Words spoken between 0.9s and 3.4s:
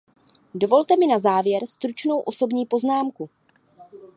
mi na závěr stručnou osobní poznámku.